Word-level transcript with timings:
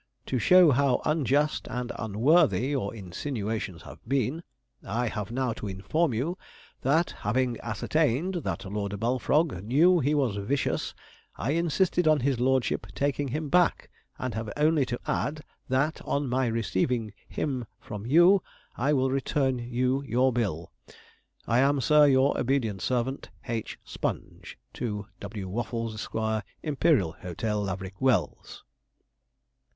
To 0.25 0.39
show 0.39 0.71
how 0.71 0.99
unjust 1.05 1.67
and 1.69 1.91
unworthy 1.95 2.69
your 2.69 2.91
insinuations 2.91 3.83
have 3.83 3.99
been, 4.07 4.41
I 4.83 5.07
have 5.09 5.29
now 5.31 5.53
to 5.53 5.67
inform 5.67 6.11
you 6.11 6.39
that, 6.81 7.11
having 7.19 7.59
ascertained 7.61 8.37
that 8.37 8.65
Lord 8.65 8.99
Bullfrog 8.99 9.63
knew 9.63 9.99
he 9.99 10.15
was 10.15 10.37
vicious, 10.37 10.95
I 11.35 11.51
insisted 11.51 12.07
on 12.07 12.21
his 12.21 12.39
lordship 12.39 12.87
taking 12.95 13.27
him 13.27 13.47
back, 13.49 13.91
and 14.17 14.33
have 14.33 14.49
only 14.57 14.87
to 14.87 14.99
add 15.05 15.41
that, 15.69 16.01
on 16.03 16.27
my 16.27 16.47
receiving 16.47 17.13
him 17.29 17.67
from 17.79 18.07
you, 18.07 18.41
I 18.75 18.93
will 18.93 19.11
return 19.11 19.59
you 19.59 20.01
your 20.01 20.33
bill.' 20.33 20.71
'I 21.45 21.59
am, 21.59 21.79
Sir, 21.79 22.07
your 22.07 22.39
obedient 22.39 22.81
servant, 22.81 23.29
'H. 23.47 23.77
SPONGE. 23.85 24.57
'To 24.73 25.05
W. 25.19 25.47
WAFFLES, 25.47 25.93
Esq., 25.93 26.15
'Imperial 26.63 27.11
Hotel, 27.21 27.61
Laverick 27.61 28.01
Wells.' 28.01 28.63